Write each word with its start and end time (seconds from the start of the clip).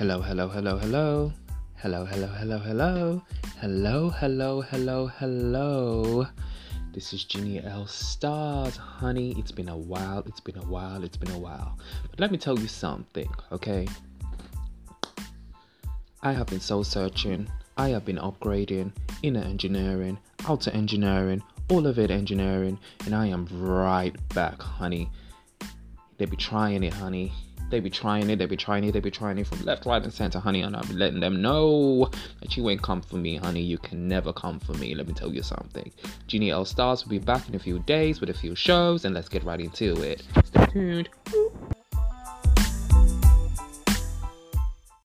Hello, 0.00 0.22
hello, 0.22 0.48
hello, 0.48 0.78
hello. 0.78 1.30
Hello, 1.76 2.06
hello, 2.06 2.26
hello, 2.28 2.58
hello. 2.58 3.22
Hello, 3.60 4.08
hello, 4.08 4.62
hello, 4.62 5.06
hello. 5.08 6.26
This 6.94 7.12
is 7.12 7.24
Ginny 7.24 7.62
L 7.62 7.86
Stars, 7.86 8.78
honey. 8.78 9.34
It's 9.36 9.52
been 9.52 9.68
a 9.68 9.76
while, 9.76 10.20
it's 10.24 10.40
been 10.40 10.56
a 10.56 10.64
while, 10.64 11.04
it's 11.04 11.18
been 11.18 11.32
a 11.32 11.38
while. 11.38 11.78
But 12.10 12.18
let 12.18 12.32
me 12.32 12.38
tell 12.38 12.58
you 12.58 12.66
something, 12.66 13.28
okay? 13.52 13.86
I 16.22 16.32
have 16.32 16.46
been 16.46 16.60
soul 16.60 16.82
searching, 16.82 17.46
I 17.76 17.90
have 17.90 18.06
been 18.06 18.16
upgrading, 18.16 18.92
inner 19.22 19.42
engineering, 19.42 20.16
outer 20.48 20.70
engineering, 20.70 21.42
all 21.68 21.86
of 21.86 21.98
it 21.98 22.10
engineering, 22.10 22.78
and 23.04 23.14
I 23.14 23.26
am 23.26 23.46
right 23.52 24.16
back, 24.30 24.62
honey. 24.62 25.10
They 26.16 26.24
be 26.24 26.38
trying 26.38 26.84
it, 26.84 26.94
honey. 26.94 27.34
They 27.70 27.80
be 27.80 27.90
trying 27.90 28.28
it, 28.30 28.36
they 28.36 28.46
be 28.46 28.56
trying 28.56 28.84
it, 28.84 28.92
they 28.92 29.00
be 29.00 29.10
trying 29.10 29.38
it 29.38 29.46
from 29.46 29.64
left, 29.64 29.86
right, 29.86 30.02
and 30.02 30.12
center, 30.12 30.40
honey. 30.40 30.62
And 30.62 30.76
I'll 30.76 30.84
be 30.84 30.94
letting 30.94 31.20
them 31.20 31.40
know 31.40 32.10
that 32.40 32.56
you 32.56 32.68
ain't 32.68 32.82
come 32.82 33.00
for 33.00 33.16
me, 33.16 33.36
honey. 33.36 33.62
You 33.62 33.78
can 33.78 34.08
never 34.08 34.32
come 34.32 34.58
for 34.58 34.72
me. 34.74 34.94
Let 34.94 35.06
me 35.06 35.14
tell 35.14 35.32
you 35.32 35.42
something. 35.42 35.90
Genie 36.26 36.50
L 36.50 36.64
Stars 36.64 37.04
will 37.04 37.10
be 37.10 37.18
back 37.18 37.48
in 37.48 37.54
a 37.54 37.58
few 37.58 37.78
days 37.80 38.20
with 38.20 38.30
a 38.30 38.34
few 38.34 38.54
shows, 38.54 39.04
and 39.04 39.14
let's 39.14 39.28
get 39.28 39.44
right 39.44 39.60
into 39.60 40.02
it. 40.02 40.22
Stay 40.44 40.66
tuned. 40.66 41.08